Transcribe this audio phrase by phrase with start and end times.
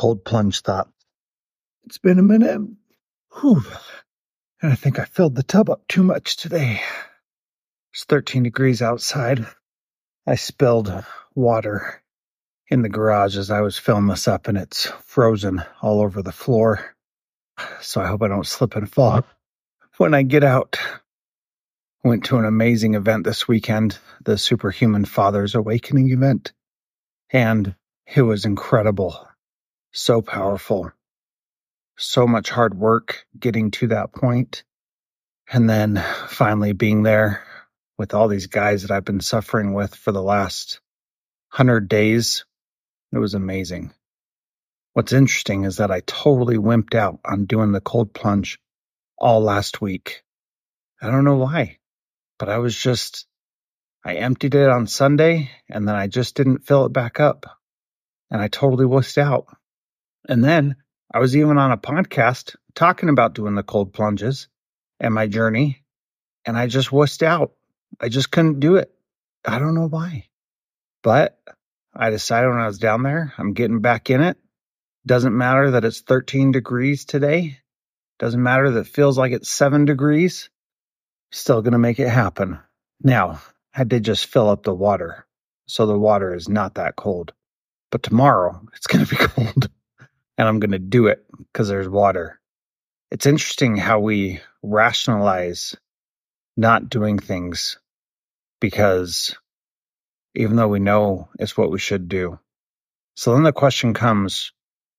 [0.00, 0.88] cold plunge thought.
[1.84, 2.58] It's been a minute.
[3.38, 3.62] Whew.
[4.62, 6.80] And I think I filled the tub up too much today.
[7.92, 9.46] It's 13 degrees outside.
[10.26, 12.02] I spilled water
[12.68, 16.32] in the garage as I was filling this up and it's frozen all over the
[16.32, 16.96] floor.
[17.82, 19.26] So I hope I don't slip and fall
[19.98, 20.78] when I get out.
[22.02, 26.54] Went to an amazing event this weekend, the Superhuman Fathers Awakening event,
[27.30, 27.74] and
[28.06, 29.26] it was incredible.
[29.92, 30.92] So powerful.
[31.98, 34.64] So much hard work getting to that point.
[35.52, 37.42] And then finally being there
[37.98, 40.80] with all these guys that I've been suffering with for the last
[41.48, 42.44] hundred days.
[43.12, 43.92] It was amazing.
[44.92, 48.58] What's interesting is that I totally wimped out on doing the cold plunge
[49.18, 50.22] all last week.
[51.02, 51.78] I don't know why,
[52.38, 53.26] but I was just,
[54.04, 57.46] I emptied it on Sunday and then I just didn't fill it back up
[58.30, 59.46] and I totally wussed out.
[60.28, 60.76] And then
[61.12, 64.48] I was even on a podcast talking about doing the cold plunges
[65.00, 65.82] and my journey
[66.44, 67.52] and I just wussed out.
[68.00, 68.92] I just couldn't do it.
[69.44, 70.28] I don't know why.
[71.02, 71.38] But
[71.94, 74.36] I decided when I was down there, I'm getting back in it.
[75.06, 77.58] Doesn't matter that it's 13 degrees today.
[78.18, 80.50] Doesn't matter that it feels like it's seven degrees.
[81.32, 82.58] Still going to make it happen.
[83.02, 83.40] Now,
[83.74, 85.26] I did just fill up the water.
[85.66, 87.32] So the water is not that cold.
[87.90, 89.70] But tomorrow it's going to be cold.
[90.40, 92.40] And I'm going to do it because there's water.
[93.10, 95.76] It's interesting how we rationalize
[96.56, 97.78] not doing things
[98.58, 99.36] because
[100.34, 102.38] even though we know it's what we should do.
[103.16, 104.52] So then the question comes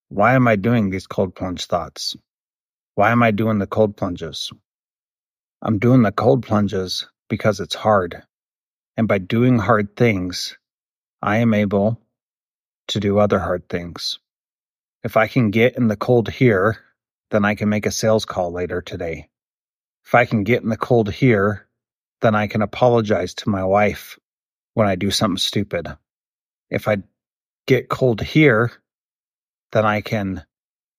[0.10, 2.16] why am I doing these cold plunge thoughts?
[2.94, 4.52] Why am I doing the cold plunges?
[5.64, 8.22] I'm doing the cold plunges because it's hard.
[8.96, 10.56] And by doing hard things,
[11.20, 12.00] I am able
[12.90, 14.20] to do other hard things.
[15.04, 16.78] If I can get in the cold here,
[17.32, 19.30] then I can make a sales call later today.
[20.06, 21.68] If I can get in the cold here,
[22.22, 24.20] then I can apologize to my wife
[24.74, 25.88] when I do something stupid.
[26.70, 26.98] If I
[27.66, 28.72] get cold here,
[29.72, 30.44] then I can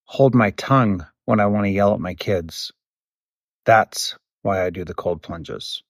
[0.04, 2.72] hold my tongue when I want to yell at my kids.
[3.64, 5.82] That's why I do the cold plunges.